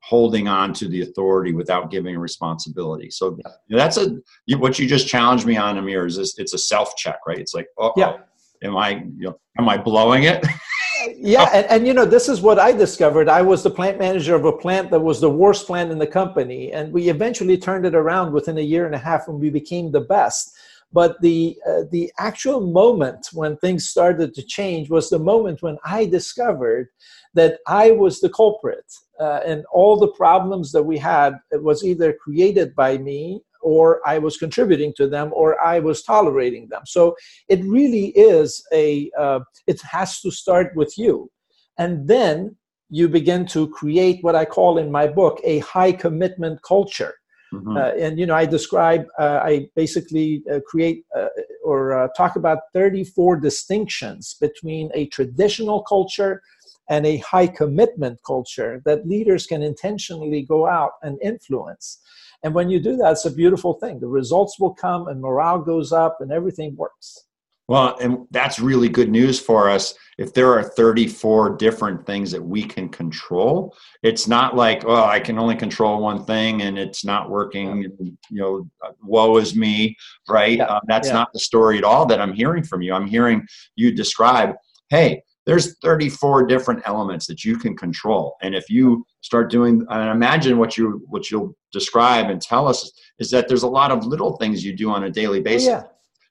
holding 0.00 0.48
on 0.48 0.74
to 0.74 0.86
the 0.86 1.00
authority 1.00 1.54
without 1.54 1.90
giving 1.90 2.18
responsibility? 2.18 3.10
So 3.10 3.38
that's 3.68 3.96
a 3.96 4.18
what 4.58 4.78
you 4.78 4.86
just 4.86 5.08
challenged 5.08 5.46
me 5.46 5.56
on, 5.56 5.78
Amir. 5.78 6.06
Is 6.06 6.16
this, 6.16 6.38
it's 6.38 6.52
a 6.52 6.58
self 6.58 6.94
check, 6.96 7.20
right? 7.26 7.38
It's 7.38 7.54
like, 7.54 7.68
oh, 7.78 7.92
yeah. 7.96 8.18
am 8.62 8.76
I 8.76 8.90
you 8.90 9.28
know, 9.28 9.38
am 9.58 9.68
I 9.68 9.78
blowing 9.78 10.24
it? 10.24 10.44
yeah, 11.16 11.48
and, 11.52 11.66
and, 11.66 11.86
you 11.86 11.94
know, 11.94 12.04
this 12.04 12.28
is 12.28 12.40
what 12.40 12.58
I 12.58 12.72
discovered. 12.72 13.28
I 13.28 13.42
was 13.42 13.62
the 13.62 13.70
plant 13.70 13.98
manager 13.98 14.34
of 14.34 14.44
a 14.44 14.52
plant 14.52 14.90
that 14.90 15.00
was 15.00 15.20
the 15.20 15.30
worst 15.30 15.66
plant 15.66 15.90
in 15.90 15.98
the 15.98 16.06
company, 16.06 16.72
and 16.72 16.92
we 16.92 17.08
eventually 17.08 17.56
turned 17.56 17.86
it 17.86 17.94
around 17.94 18.32
within 18.32 18.58
a 18.58 18.62
year 18.62 18.86
and 18.86 18.94
a 18.94 18.98
half, 18.98 19.28
and 19.28 19.40
we 19.40 19.50
became 19.50 19.90
the 19.90 20.00
best. 20.00 20.54
But 20.98 21.20
the 21.20 21.40
uh, 21.68 21.82
the 21.90 22.12
actual 22.18 22.60
moment 22.60 23.22
when 23.32 23.56
things 23.56 23.88
started 23.94 24.32
to 24.34 24.42
change 24.58 24.88
was 24.96 25.06
the 25.10 25.18
moment 25.32 25.60
when 25.60 25.78
I 25.84 26.00
discovered 26.18 26.86
that 27.34 27.58
I 27.66 27.90
was 27.90 28.20
the 28.20 28.30
culprit, 28.30 28.86
uh, 29.20 29.40
and 29.50 29.64
all 29.72 29.96
the 29.98 30.14
problems 30.24 30.70
that 30.72 30.84
we 30.84 30.98
had 30.98 31.32
was 31.68 31.84
either 31.84 32.12
created 32.24 32.68
by 32.76 32.98
me 32.98 33.42
or 33.64 34.06
I 34.06 34.18
was 34.18 34.36
contributing 34.36 34.92
to 34.98 35.08
them, 35.08 35.32
or 35.32 35.60
I 35.64 35.80
was 35.80 36.02
tolerating 36.02 36.68
them. 36.68 36.82
So 36.84 37.16
it 37.48 37.64
really 37.64 38.08
is 38.08 38.62
a, 38.72 39.10
uh, 39.18 39.40
it 39.66 39.80
has 39.80 40.20
to 40.20 40.30
start 40.30 40.76
with 40.76 40.92
you. 40.98 41.30
And 41.78 42.06
then 42.06 42.56
you 42.90 43.08
begin 43.08 43.46
to 43.46 43.68
create 43.70 44.18
what 44.20 44.36
I 44.36 44.44
call 44.44 44.78
in 44.78 44.92
my 44.92 45.06
book 45.06 45.40
a 45.44 45.60
high 45.60 45.92
commitment 45.92 46.60
culture. 46.62 47.14
Mm-hmm. 47.54 47.76
Uh, 47.76 48.04
and 48.04 48.18
you 48.18 48.26
know, 48.26 48.34
I 48.34 48.46
describe, 48.46 49.06
uh, 49.18 49.40
I 49.42 49.68
basically 49.74 50.42
uh, 50.52 50.60
create 50.66 51.04
uh, 51.16 51.28
or 51.64 51.92
uh, 51.92 52.08
talk 52.16 52.36
about 52.36 52.58
34 52.72 53.36
distinctions 53.36 54.34
between 54.40 54.90
a 54.94 55.06
traditional 55.06 55.82
culture 55.82 56.42
and 56.90 57.06
a 57.06 57.18
high 57.18 57.46
commitment 57.46 58.20
culture 58.26 58.82
that 58.84 59.06
leaders 59.06 59.46
can 59.46 59.62
intentionally 59.62 60.42
go 60.42 60.66
out 60.66 60.92
and 61.02 61.18
influence. 61.22 62.00
And 62.42 62.54
when 62.54 62.68
you 62.68 62.78
do 62.78 62.96
that, 62.96 63.12
it's 63.12 63.24
a 63.24 63.30
beautiful 63.30 63.74
thing. 63.74 64.00
The 64.00 64.08
results 64.08 64.60
will 64.60 64.74
come 64.74 65.08
and 65.08 65.20
morale 65.20 65.60
goes 65.60 65.92
up 65.92 66.18
and 66.20 66.30
everything 66.30 66.76
works. 66.76 67.26
Well, 67.66 67.96
and 67.98 68.26
that's 68.30 68.58
really 68.58 68.90
good 68.90 69.10
news 69.10 69.40
for 69.40 69.70
us. 69.70 69.94
If 70.18 70.34
there 70.34 70.52
are 70.52 70.62
34 70.62 71.56
different 71.56 72.06
things 72.06 72.30
that 72.30 72.42
we 72.42 72.62
can 72.62 72.88
control, 72.88 73.74
it's 74.02 74.28
not 74.28 74.54
like, 74.54 74.84
oh, 74.84 75.04
I 75.04 75.18
can 75.18 75.38
only 75.38 75.56
control 75.56 76.00
one 76.00 76.24
thing 76.24 76.62
and 76.62 76.78
it's 76.78 77.04
not 77.04 77.30
working. 77.30 77.82
Yeah. 77.82 77.88
You 78.30 78.40
know, 78.40 78.68
woe 79.02 79.38
is 79.38 79.56
me, 79.56 79.96
right? 80.28 80.58
Yeah. 80.58 80.66
Um, 80.66 80.82
that's 80.86 81.08
yeah. 81.08 81.14
not 81.14 81.32
the 81.32 81.40
story 81.40 81.78
at 81.78 81.84
all 81.84 82.04
that 82.06 82.20
I'm 82.20 82.34
hearing 82.34 82.62
from 82.62 82.82
you. 82.82 82.92
I'm 82.92 83.06
hearing 83.06 83.46
you 83.76 83.92
describe, 83.92 84.54
hey, 84.90 85.22
there's 85.46 85.78
34 85.78 86.46
different 86.46 86.82
elements 86.86 87.26
that 87.26 87.44
you 87.44 87.58
can 87.58 87.76
control 87.76 88.36
and 88.40 88.54
if 88.54 88.70
you 88.70 89.04
start 89.20 89.50
doing 89.50 89.84
and 89.90 90.10
imagine 90.10 90.58
what 90.58 90.78
you 90.78 91.02
what 91.06 91.30
you'll 91.30 91.54
describe 91.72 92.30
and 92.30 92.40
tell 92.40 92.66
us 92.66 92.90
is 93.18 93.30
that 93.30 93.46
there's 93.46 93.62
a 93.62 93.68
lot 93.68 93.90
of 93.90 94.06
little 94.06 94.36
things 94.38 94.64
you 94.64 94.74
do 94.74 94.90
on 94.90 95.04
a 95.04 95.10
daily 95.10 95.40
oh, 95.40 95.42
basis 95.42 95.68
yeah. 95.68 95.82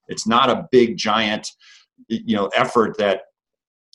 It's 0.08 0.28
not 0.28 0.50
a 0.50 0.68
big 0.72 0.98
giant 0.98 1.48
you 2.08 2.36
know 2.36 2.48
effort 2.56 2.98
that 2.98 3.22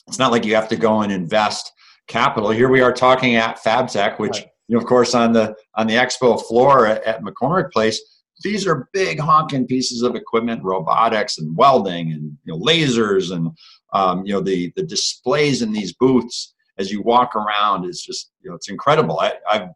it's 0.07 0.19
not 0.19 0.31
like 0.31 0.45
you 0.45 0.55
have 0.55 0.69
to 0.69 0.75
go 0.75 1.01
and 1.01 1.11
invest 1.11 1.71
capital 2.07 2.49
here 2.49 2.69
we 2.69 2.81
are 2.81 2.93
talking 2.93 3.35
at 3.35 3.59
fabtech 3.59 4.19
which 4.19 4.37
right. 4.37 4.47
you 4.67 4.75
know 4.75 4.81
of 4.81 4.87
course 4.87 5.13
on 5.13 5.31
the 5.31 5.55
on 5.75 5.87
the 5.87 5.93
expo 5.93 6.41
floor 6.41 6.87
at, 6.87 7.03
at 7.03 7.21
mccormick 7.21 7.71
place 7.71 8.01
these 8.41 8.65
are 8.65 8.89
big 8.93 9.19
honking 9.19 9.67
pieces 9.67 10.01
of 10.01 10.15
equipment 10.15 10.63
robotics 10.63 11.37
and 11.37 11.55
welding 11.57 12.11
and 12.11 12.37
you 12.45 12.53
know, 12.53 12.59
lasers 12.59 13.35
and 13.35 13.49
um, 13.93 14.25
you 14.25 14.33
know 14.33 14.41
the 14.41 14.71
the 14.75 14.83
displays 14.83 15.61
in 15.61 15.71
these 15.71 15.93
booths 15.93 16.53
as 16.77 16.91
you 16.91 17.01
walk 17.01 17.35
around 17.35 17.85
is 17.85 18.01
just 18.01 18.31
you 18.41 18.49
know 18.49 18.55
it's 18.55 18.69
incredible 18.69 19.19
I, 19.19 19.33
i've 19.49 19.69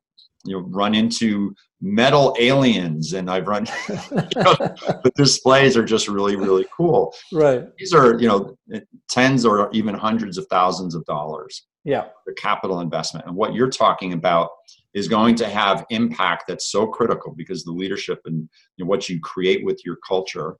you 0.46 0.58
know 0.58 0.66
run 0.70 0.96
into 0.96 1.54
metal 1.86 2.34
aliens 2.40 3.12
and 3.12 3.30
i've 3.30 3.46
run 3.46 3.66
you 3.90 3.96
know, 4.38 4.56
the 5.04 5.12
displays 5.18 5.75
are 5.75 5.84
just 5.84 6.08
really 6.08 6.36
really 6.36 6.66
cool. 6.75 7.13
Right. 7.32 7.66
These 7.78 7.94
are 7.94 8.20
you 8.20 8.28
know 8.28 8.58
tens 9.10 9.46
or 9.46 9.70
even 9.72 9.96
hundreds 9.96 10.38
of 10.38 10.48
thousands 10.48 10.96
of 10.96 11.06
dollars. 11.06 11.66
Yeah. 11.84 12.06
The 12.25 12.34
capital 12.34 12.80
investment. 12.80 13.25
And 13.28 13.36
what 13.36 13.54
you're 13.54 13.70
talking 13.70 14.13
about 14.13 14.50
is 14.94 15.08
going 15.08 15.36
to 15.36 15.48
have 15.48 15.86
impact 15.90 16.46
that's 16.48 16.72
so 16.72 16.88
critical 16.88 17.34
because 17.36 17.63
the 17.63 17.72
leadership 17.72 18.22
and 18.25 18.48
you 18.78 18.86
know, 18.86 18.90
what 18.90 19.10
you 19.10 19.20
create 19.20 19.66
with 19.66 19.82
your 19.86 19.98
culture 20.08 20.56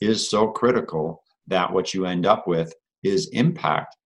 is 0.00 0.28
so 0.28 0.48
critical 0.48 1.22
that 1.46 1.72
what 1.72 1.94
you 1.94 2.06
end 2.06 2.26
up 2.26 2.46
with 2.46 2.72
is 3.02 3.28
impact 3.32 3.96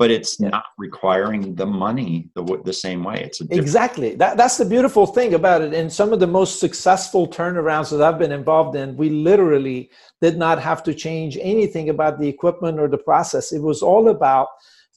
but 0.00 0.10
it's 0.10 0.40
yeah. 0.40 0.48
not 0.48 0.64
requiring 0.78 1.54
the 1.56 1.66
money 1.66 2.30
the, 2.34 2.42
the 2.64 2.72
same 2.72 3.04
way. 3.04 3.22
It's 3.22 3.42
exactly. 3.42 4.14
That, 4.14 4.38
that's 4.38 4.56
the 4.56 4.64
beautiful 4.64 5.04
thing 5.06 5.34
about 5.34 5.60
it. 5.60 5.74
In 5.74 5.90
some 5.90 6.14
of 6.14 6.20
the 6.20 6.26
most 6.26 6.58
successful 6.58 7.28
turnarounds 7.28 7.90
that 7.90 8.02
i've 8.02 8.18
been 8.18 8.32
involved 8.32 8.74
in 8.76 8.96
we 8.96 9.10
literally 9.10 9.90
did 10.22 10.38
not 10.38 10.56
have 10.68 10.82
to 10.84 10.94
change 10.94 11.36
anything 11.54 11.90
about 11.90 12.18
the 12.18 12.26
equipment 12.26 12.80
or 12.80 12.88
the 12.88 13.04
process. 13.10 13.52
It 13.52 13.62
was 13.70 13.82
all 13.82 14.08
about 14.08 14.48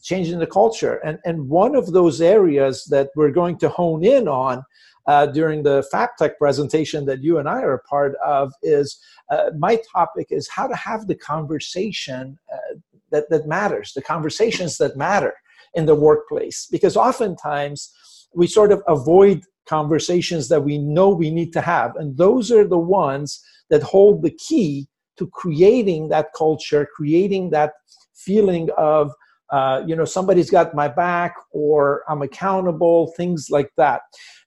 changing 0.01 0.39
the 0.39 0.47
culture. 0.47 0.95
And, 1.05 1.19
and 1.25 1.49
one 1.49 1.75
of 1.75 1.91
those 1.91 2.21
areas 2.21 2.85
that 2.93 3.09
we're 3.17 3.31
going 3.41 3.57
to 3.59 3.69
hone 3.69 4.05
in 4.05 4.29
on 4.29 4.63
uh, 5.07 5.25
during 5.25 5.63
the 5.63 5.85
FabTech 5.93 6.37
presentation 6.37 7.05
that 7.07 7.21
you 7.21 7.39
and 7.39 7.49
I 7.49 7.61
are 7.61 7.73
a 7.73 7.83
part 7.95 8.15
of 8.25 8.53
is 8.61 8.99
uh, 9.29 9.51
my 9.57 9.81
topic 9.93 10.27
is 10.29 10.47
how 10.47 10.67
to 10.67 10.75
have 10.75 11.07
the 11.07 11.15
conversation 11.15 12.39
uh, 12.53 12.75
that, 13.13 13.29
that 13.29 13.47
matters, 13.47 13.93
the 13.95 14.01
conversations 14.01 14.77
that 14.77 14.97
matter 14.97 15.33
in 15.73 15.85
the 15.85 15.95
workplace. 15.95 16.67
Because 16.69 16.97
oftentimes 16.97 17.89
we 18.35 18.47
sort 18.47 18.73
of 18.73 18.81
avoid 18.87 19.43
conversations 19.67 20.49
that 20.49 20.65
we 20.65 20.77
know 20.77 21.09
we 21.09 21.31
need 21.31 21.53
to 21.53 21.61
have. 21.61 21.95
And 21.95 22.17
those 22.17 22.51
are 22.51 22.67
the 22.67 22.77
ones 22.77 23.41
that 23.69 23.81
hold 23.81 24.21
the 24.21 24.37
key 24.47 24.87
to 25.17 25.27
creating 25.27 26.09
that 26.09 26.27
culture, 26.35 26.87
creating 26.93 27.51
that 27.51 27.71
feeling 28.13 28.69
of, 28.77 29.11
uh, 29.53 29.83
you 29.85 29.95
know, 29.95 30.03
somebody's 30.03 30.49
got 30.49 30.73
my 30.73 30.87
back 30.87 31.35
or 31.51 32.03
I'm 32.09 32.23
accountable, 32.23 33.13
things 33.15 33.49
like 33.51 33.69
that. 33.77 34.01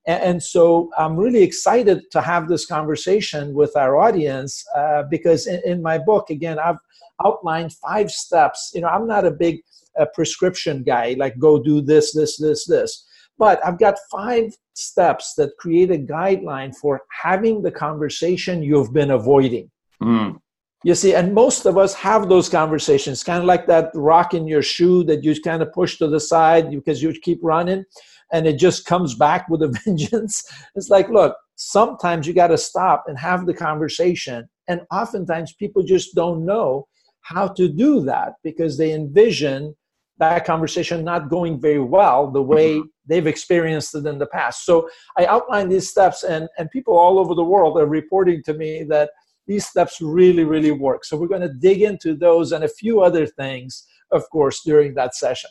And, 0.05 0.23
and 0.23 0.43
so 0.43 0.91
I'm 0.99 1.17
really 1.17 1.45
excited 1.45 2.03
to 2.11 2.21
have 2.21 2.49
this 2.49 2.67
conversation 2.67 3.55
with 3.55 3.77
our 3.77 3.97
audience 3.97 4.65
uh, 4.77 5.05
because 5.09 5.47
in, 5.47 5.61
in 5.65 5.81
my 5.81 5.97
book, 5.97 6.31
again, 6.31 6.59
I've 6.59 6.81
outlined 7.25 7.73
five 7.75 8.11
steps. 8.11 8.73
You 8.75 8.81
know, 8.81 8.89
I'm 8.89 9.07
not 9.07 9.25
a 9.25 9.31
big 9.31 9.61
uh, 9.97 10.07
prescription 10.13 10.83
guy, 10.83 11.15
like 11.17 11.39
go 11.39 11.63
do 11.63 11.81
this, 11.81 12.13
this, 12.13 12.37
this, 12.39 12.67
this. 12.67 13.07
But 13.39 13.65
I've 13.65 13.79
got 13.79 13.99
five 14.11 14.53
steps 14.75 15.35
that 15.35 15.57
create 15.57 15.93
a 15.93 15.99
guideline 15.99 16.75
for 16.75 17.03
having 17.13 17.63
the 17.63 17.71
conversation 17.71 18.61
you've 18.61 18.93
been 18.93 19.13
avoiding. 19.13 19.71
Mm. 20.03 20.41
You 20.85 20.95
see, 20.95 21.15
and 21.15 21.35
most 21.35 21.67
of 21.67 21.79
us 21.79 21.95
have 21.95 22.29
those 22.29 22.49
conversations, 22.49 23.25
kind 23.25 23.41
of 23.41 23.47
like 23.47 23.67
that 23.67 23.91
rock 23.95 24.35
in 24.35 24.47
your 24.47 24.63
shoe 24.63 25.05
that 25.05 25.25
you 25.25 25.41
kind 25.41 25.63
of 25.63 25.73
push 25.73 25.99
to 25.99 26.07
the 26.07 26.21
side 26.21 26.71
because 26.71 27.03
you 27.03 27.13
keep 27.13 27.41
running 27.43 27.85
and 28.33 28.47
it 28.47 28.59
just 28.59 28.85
comes 28.85 29.15
back 29.15 29.49
with 29.49 29.63
a 29.63 29.69
vengeance. 29.85 30.45
It's 30.75 30.89
like, 30.89 31.09
look, 31.09 31.37
sometimes 31.57 32.27
you 32.27 32.35
got 32.35 32.49
to 32.49 32.59
stop 32.59 33.05
and 33.07 33.19
have 33.19 33.47
the 33.47 33.55
conversation. 33.55 34.49
And 34.69 34.83
oftentimes 34.93 35.55
people 35.55 35.83
just 35.83 36.15
don't 36.15 36.45
know 36.45 36.87
how 37.23 37.49
to 37.49 37.69
do 37.69 38.03
that 38.03 38.35
because 38.43 38.79
they 38.79 38.93
envision 38.93 39.75
that 40.19 40.45
conversation 40.45 41.05
not 41.05 41.29
going 41.29 41.61
very 41.61 41.81
well 41.81 42.31
the 42.31 42.43
way 42.43 42.77
mm-hmm. 42.77 42.87
they've 43.07 43.27
experienced 43.27 43.95
it 43.95 44.07
in 44.07 44.19
the 44.19 44.27
past. 44.27 44.65
So 44.65 44.89
I 45.19 45.27
outlined 45.27 45.71
these 45.71 45.91
steps, 45.91 46.23
and, 46.23 46.49
and 46.59 46.71
people 46.71 46.97
all 46.97 47.19
over 47.19 47.35
the 47.35 47.45
world 47.45 47.79
are 47.79 47.87
reporting 47.87 48.43
to 48.45 48.55
me 48.55 48.85
that 48.89 49.11
these 49.47 49.67
steps 49.67 50.01
really, 50.01 50.45
really 50.45 50.73
work. 50.73 51.05
So 51.05 51.17
we're 51.17 51.29
going 51.29 51.43
to 51.43 51.53
dig 51.53 51.83
into 51.83 52.15
those 52.15 52.53
and 52.53 52.65
a 52.65 52.69
few 52.69 53.01
other 53.01 53.27
things, 53.27 53.87
of 54.13 54.29
course, 54.31 54.63
during 54.65 54.95
that 54.95 55.15
session. 55.15 55.51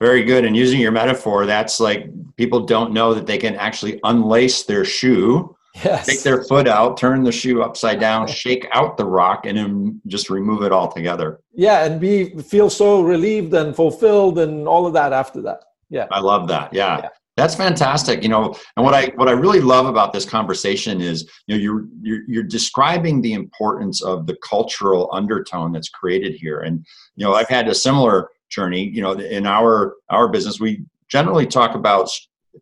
Very 0.00 0.24
good. 0.24 0.44
And 0.44 0.56
using 0.56 0.80
your 0.80 0.92
metaphor, 0.92 1.46
that's 1.46 1.78
like 1.80 2.06
people 2.36 2.60
don't 2.60 2.92
know 2.92 3.14
that 3.14 3.26
they 3.26 3.38
can 3.38 3.54
actually 3.56 4.00
unlace 4.04 4.64
their 4.64 4.84
shoe 4.84 5.54
Yes. 5.82 6.06
Take 6.06 6.22
their 6.22 6.44
foot 6.44 6.68
out, 6.68 6.96
turn 6.96 7.24
the 7.24 7.32
shoe 7.32 7.62
upside 7.62 7.98
down, 7.98 8.26
shake 8.28 8.66
out 8.72 8.96
the 8.96 9.04
rock, 9.04 9.46
and 9.46 9.58
then 9.58 10.00
just 10.06 10.30
remove 10.30 10.62
it 10.62 10.72
altogether. 10.72 11.40
Yeah, 11.52 11.84
and 11.84 12.00
be 12.00 12.36
feel 12.42 12.70
so 12.70 13.02
relieved 13.02 13.52
and 13.54 13.74
fulfilled 13.74 14.38
and 14.38 14.68
all 14.68 14.86
of 14.86 14.92
that 14.92 15.12
after 15.12 15.42
that. 15.42 15.64
Yeah. 15.90 16.06
I 16.10 16.20
love 16.20 16.48
that. 16.48 16.72
Yeah. 16.72 16.98
yeah. 17.02 17.08
That's 17.36 17.56
fantastic. 17.56 18.22
You 18.22 18.28
know, 18.28 18.54
and 18.76 18.84
what 18.84 18.94
I 18.94 19.06
what 19.16 19.28
I 19.28 19.32
really 19.32 19.60
love 19.60 19.86
about 19.86 20.12
this 20.12 20.24
conversation 20.24 21.00
is, 21.00 21.28
you 21.46 21.56
know, 21.56 21.60
you're 21.60 21.86
you're 22.00 22.20
you're 22.28 22.42
describing 22.44 23.20
the 23.20 23.32
importance 23.32 24.02
of 24.02 24.26
the 24.26 24.36
cultural 24.36 25.10
undertone 25.12 25.72
that's 25.72 25.88
created 25.88 26.34
here. 26.34 26.60
And 26.60 26.86
you 27.16 27.24
know, 27.24 27.34
I've 27.34 27.48
had 27.48 27.66
a 27.66 27.74
similar 27.74 28.28
journey. 28.50 28.84
You 28.84 29.02
know, 29.02 29.12
in 29.12 29.46
our 29.46 29.94
our 30.10 30.28
business, 30.28 30.60
we 30.60 30.84
generally 31.08 31.46
talk 31.46 31.74
about 31.74 32.08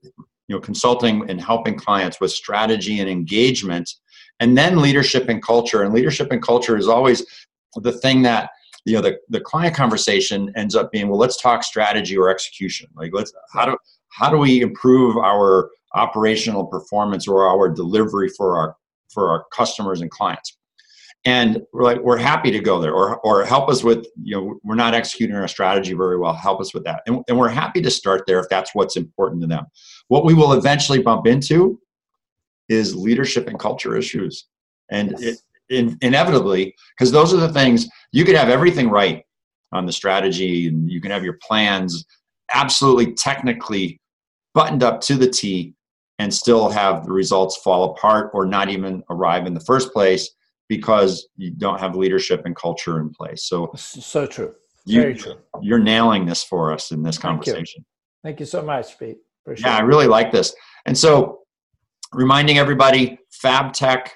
you 0.01 0.11
know 0.49 0.61
consulting 0.61 1.29
and 1.29 1.41
helping 1.41 1.77
clients 1.77 2.21
with 2.21 2.31
strategy 2.31 3.01
and 3.01 3.11
engagement 3.11 3.91
and 4.41 4.59
then 4.59 4.81
leadership 4.81 5.29
and 5.29 5.43
culture 5.43 5.83
and 5.83 5.95
leadership 5.95 6.33
and 6.33 6.43
culture 6.43 6.77
is 6.77 6.89
always 6.89 7.25
the 7.77 7.93
thing 7.93 8.23
that 8.23 8.51
you 8.85 8.95
know 8.95 9.01
the, 9.01 9.17
the 9.29 9.41
client 9.41 9.75
conversation 9.75 10.53
ends 10.57 10.75
up 10.75 10.91
being 10.91 11.09
well 11.09 11.19
let's 11.19 11.41
talk 11.41 11.63
strategy 11.63 12.17
or 12.17 12.29
execution 12.29 12.89
like 12.97 13.11
let's 13.15 13.33
how 13.53 13.65
do 13.65 13.77
how 14.13 14.31
do 14.31 14.39
we 14.39 14.61
improve 14.61 15.17
our 15.17 15.71
operational 15.95 16.67
performance 16.67 17.29
or 17.29 17.47
our 17.47 17.69
delivery 17.69 18.29
for 18.37 18.57
our 18.57 18.77
for 19.13 19.31
our 19.31 19.45
customers 19.53 20.01
and 20.01 20.11
clients? 20.11 20.57
And 21.25 21.63
we're 21.73 21.85
like 21.85 22.01
we're 22.01 22.19
happy 22.19 22.51
to 22.51 22.61
go 22.61 22.81
there 22.81 22.95
or 22.95 23.19
or 23.21 23.45
help 23.45 23.69
us 23.69 23.85
with 23.85 24.07
you 24.23 24.37
know 24.37 24.59
we're 24.65 24.75
not 24.75 24.95
executing 24.95 25.37
our 25.37 25.49
strategy 25.49 25.93
very 25.93 26.19
well 26.19 26.33
help 26.33 26.61
us 26.61 26.75
with 26.75 26.85
that. 26.85 27.03
And, 27.07 27.23
and 27.29 27.39
we're 27.39 27.49
happy 27.49 27.81
to 27.83 27.91
start 27.91 28.23
there 28.27 28.41
if 28.41 28.49
that's 28.49 28.75
what's 28.75 28.97
important 28.97 29.41
to 29.43 29.47
them. 29.47 29.67
What 30.09 30.25
we 30.25 30.35
will 30.35 30.53
eventually 30.55 31.01
bump 31.01 31.27
into 31.27 31.81
is 32.69 32.97
leadership 32.97 33.49
and 33.49 33.59
culture 33.59 33.97
issues. 33.97 34.47
And 34.91 35.13
yes. 35.13 35.23
it 35.23 35.39
in, 35.73 35.97
inevitably, 36.03 36.75
because 36.97 37.11
those 37.11 37.33
are 37.33 37.39
the 37.39 37.53
things 37.53 37.89
you 38.13 38.25
could 38.25 38.37
have 38.37 38.49
everything 38.49 38.89
right 38.89 39.25
on 39.73 39.87
the 39.87 39.93
strategy 39.93 40.69
and 40.69 40.91
you 40.91 41.01
can 41.01 41.11
have 41.11 41.25
your 41.25 41.39
plans 41.43 42.05
absolutely 42.53 43.15
technically 43.15 43.99
buttoned 44.55 44.83
up 44.83 45.01
to 45.03 45.17
the 45.17 45.29
T 45.29 45.75
and 46.19 46.33
still 46.33 46.69
have 46.69 47.05
the 47.05 47.13
results 47.13 47.57
fall 47.59 47.91
apart 47.91 48.31
or 48.35 48.47
not 48.47 48.69
even 48.69 49.03
arrive 49.11 49.47
in 49.47 49.55
the 49.55 49.61
first 49.61 49.93
place 49.93 50.31
because 50.69 51.29
you 51.37 51.51
don't 51.51 51.81
have 51.81 51.97
leadership 51.97 52.43
and 52.45 52.55
culture 52.57 53.01
in 53.01 53.11
place. 53.11 53.45
So, 53.45 53.73
so 53.77 54.27
true. 54.27 54.55
Very 54.87 55.13
you, 55.13 55.19
true. 55.19 55.35
You're 55.61 55.79
nailing 55.79 56.27
this 56.27 56.43
for 56.43 56.73
us 56.73 56.91
in 56.93 57.03
this 57.03 57.19
conversation. 57.19 57.57
Thank 57.65 57.77
you, 57.77 57.85
Thank 58.25 58.41
you 58.41 58.47
so 58.47 58.63
much, 58.63 58.99
Pete. 58.99 59.19
Appreciate 59.45 59.67
yeah, 59.67 59.77
I 59.77 59.81
really 59.81 60.07
like 60.07 60.31
this. 60.33 60.55
And 60.87 60.97
so, 60.97 61.41
reminding 62.13 62.59
everybody, 62.59 63.19
FabTech 63.45 64.09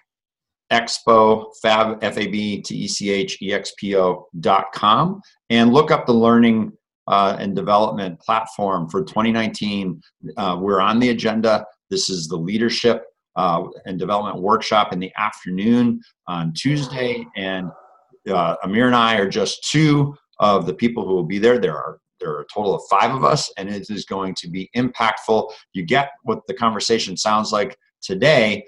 Expo, 0.72 1.46
Fab, 1.62 1.98
F 2.02 2.18
A 2.18 2.26
B 2.26 2.60
T 2.60 2.74
E 2.74 2.88
C 2.88 3.10
H 3.10 3.40
E 3.40 3.52
X 3.52 3.72
P 3.78 3.96
O 3.96 4.26
dot 4.40 4.72
com, 4.72 5.20
and 5.50 5.72
look 5.72 5.90
up 5.90 6.06
the 6.06 6.14
learning 6.14 6.72
uh, 7.08 7.36
and 7.38 7.54
development 7.54 8.18
platform 8.20 8.88
for 8.88 9.04
2019. 9.04 10.00
Uh, 10.36 10.58
we're 10.60 10.80
on 10.80 10.98
the 10.98 11.10
agenda. 11.10 11.64
This 11.90 12.10
is 12.10 12.28
the 12.28 12.36
leadership 12.36 13.04
uh, 13.36 13.64
and 13.84 13.98
development 13.98 14.42
workshop 14.42 14.92
in 14.92 14.98
the 14.98 15.12
afternoon 15.16 16.00
on 16.26 16.52
Tuesday, 16.52 17.24
and 17.36 17.70
uh, 18.28 18.56
Amir 18.64 18.86
and 18.86 18.96
I 18.96 19.16
are 19.16 19.28
just 19.28 19.68
two 19.70 20.14
of 20.40 20.66
the 20.66 20.74
people 20.74 21.06
who 21.06 21.14
will 21.14 21.24
be 21.24 21.38
there. 21.38 21.58
There 21.58 21.76
are 21.76 21.98
there 22.18 22.30
are 22.30 22.40
a 22.40 22.46
total 22.52 22.74
of 22.74 22.82
five 22.88 23.14
of 23.14 23.24
us, 23.24 23.52
and 23.58 23.68
it 23.68 23.90
is 23.90 24.04
going 24.06 24.34
to 24.36 24.48
be 24.48 24.70
impactful. 24.74 25.52
You 25.74 25.84
get 25.84 26.10
what 26.22 26.40
the 26.48 26.54
conversation 26.54 27.16
sounds 27.16 27.52
like 27.52 27.76
today. 28.00 28.64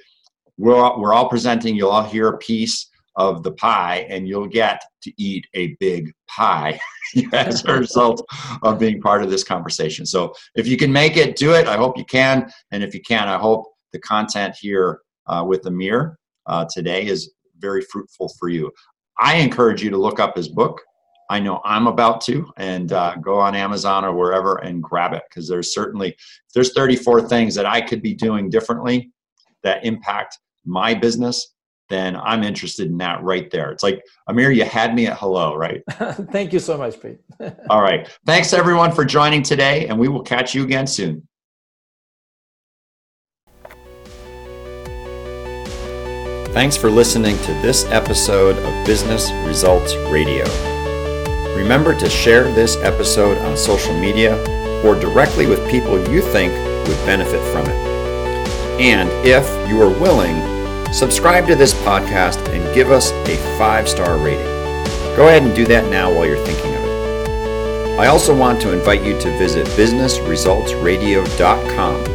We're 0.59 0.77
all, 0.77 1.01
we're 1.01 1.15
all 1.15 1.29
presenting. 1.29 1.75
You'll 1.75 1.91
all 1.91 2.03
hear 2.03 2.29
a 2.29 2.39
piece 2.39 2.88
of 3.19 3.43
the 3.43 3.53
pie, 3.53 4.07
and 4.09 4.27
you'll 4.27 4.47
get 4.47 4.83
to 5.03 5.13
eat 5.19 5.47
a 5.55 5.77
big 5.81 6.13
pie 6.29 6.81
as 7.33 7.65
a 7.67 7.75
result 7.75 8.25
of 8.63 8.79
being 8.79 9.01
part 9.01 9.23
of 9.23 9.29
this 9.29 9.45
conversation. 9.45 10.07
So, 10.07 10.33
if 10.55 10.67
you 10.67 10.79
can 10.79 10.93
make 10.93 11.17
it, 11.17 11.37
do 11.37 11.53
it. 11.53 11.67
I 11.67 11.77
hope 11.77 11.99
you 11.99 12.05
can, 12.05 12.51
and 12.71 12.83
if 12.83 12.95
you 12.95 13.03
can, 13.03 13.29
I 13.29 13.37
hope 13.37 13.67
the 13.93 13.99
content 13.99 14.57
here 14.59 15.01
uh, 15.27 15.45
with 15.47 15.67
Amir 15.67 16.19
uh, 16.47 16.65
today 16.73 17.07
is 17.07 17.33
very 17.59 17.83
fruitful 17.83 18.31
for 18.39 18.49
you. 18.49 18.71
I 19.21 19.37
encourage 19.37 19.83
you 19.83 19.91
to 19.91 19.99
look 19.99 20.21
up 20.21 20.37
his 20.37 20.49
book. 20.49 20.81
I 21.31 21.41
know 21.41 21.61
I'm 21.65 21.87
about 21.87 22.23
to, 22.23 22.51
and 22.57 22.93
uh, 22.93 23.17
go 23.17 23.39
on 23.39 23.55
Amazon 23.55 24.05
or 24.05 24.15
wherever 24.15 24.57
and 24.57 24.83
grab 24.83 25.13
it 25.13 25.25
because 25.29 25.47
there's 25.49 25.75
certainly 25.75 26.17
there's 26.55 26.73
34 26.73 27.29
things 27.29 27.55
that 27.55 27.67
I 27.67 27.83
could 27.83 28.01
be 28.01 28.15
doing 28.15 28.49
differently 28.49 29.11
that 29.63 29.85
impact 29.85 30.39
my 30.65 30.95
business. 30.95 31.55
Then 31.89 32.17
I'm 32.17 32.43
interested 32.43 32.91
in 32.91 32.99
that 32.99 33.23
right 33.23 33.51
there. 33.51 33.71
It's 33.71 33.83
like 33.83 34.05
Amir, 34.27 34.51
you 34.51 34.65
had 34.65 34.95
me 34.95 35.07
at 35.07 35.17
hello, 35.19 35.57
right? 35.57 35.83
Thank 36.31 36.53
you 36.53 36.59
so 36.59 36.77
much, 36.77 37.01
Pete. 37.01 37.19
All 37.71 37.81
right, 37.81 38.09
thanks 38.27 38.53
everyone 38.53 38.93
for 38.93 39.05
joining 39.05 39.43
today, 39.43 39.87
and 39.87 39.99
we 39.99 40.09
will 40.09 40.23
catch 40.23 40.55
you 40.55 40.65
again 40.65 40.87
soon. 40.87 41.27
Thanks 46.53 46.77
for 46.77 46.91
listening 46.91 47.37
to 47.43 47.53
this 47.63 47.85
episode 47.87 48.57
of 48.59 48.87
Business 48.87 49.31
Results 49.47 49.95
Radio. 50.11 50.45
Remember 51.55 51.97
to 51.97 52.09
share 52.09 52.45
this 52.53 52.77
episode 52.79 53.39
on 53.39 53.57
social 53.57 53.95
media 53.99 54.37
or 54.85 54.99
directly 54.99 55.47
with 55.47 55.59
people 55.71 55.99
you 56.11 56.21
think 56.21 56.53
would 56.89 56.97
benefit 57.07 57.41
from 57.53 57.67
it. 57.67 57.77
And 58.81 59.09
if 59.27 59.47
you 59.69 59.81
are 59.83 59.91
willing, 60.01 60.58
subscribe 60.93 61.47
to 61.47 61.55
this 61.55 61.75
podcast 61.75 62.39
and 62.49 62.75
give 62.75 62.91
us 62.91 63.13
a 63.13 63.37
five 63.59 63.89
star 63.89 64.19
rating. 64.19 64.45
Go 65.17 65.29
ahead 65.29 65.43
and 65.43 65.55
do 65.55 65.65
that 65.67 65.89
now 65.91 66.13
while 66.13 66.27
you're 66.27 66.45
thinking 66.45 66.75
of 66.75 66.83
it. 66.83 66.89
I 67.99 68.07
also 68.07 68.37
want 68.37 68.61
to 68.63 68.73
invite 68.73 69.03
you 69.03 69.19
to 69.21 69.39
visit 69.39 69.67
businessresultsradio.com. 69.69 72.07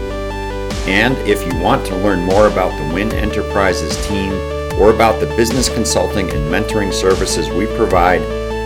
And 0.88 1.18
if 1.28 1.46
you 1.46 1.54
want 1.60 1.86
to 1.88 1.96
learn 1.98 2.22
more 2.22 2.48
about 2.48 2.72
the 2.78 2.86
Win 2.94 3.12
Enterprises 3.14 3.98
team 4.08 4.32
or 4.80 4.94
about 4.94 5.20
the 5.20 5.28
business 5.36 5.68
consulting 5.70 6.30
and 6.30 6.52
mentoring 6.52 6.94
services 6.94 7.50
we 7.50 7.66
provide, 7.76 8.22